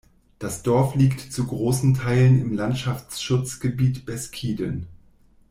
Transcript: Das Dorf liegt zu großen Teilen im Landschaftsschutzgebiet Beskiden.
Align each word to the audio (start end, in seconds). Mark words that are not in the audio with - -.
Das 0.39 0.63
Dorf 0.63 0.95
liegt 0.95 1.19
zu 1.31 1.45
großen 1.45 1.93
Teilen 1.93 2.41
im 2.41 2.53
Landschaftsschutzgebiet 2.55 4.03
Beskiden. 4.03 4.87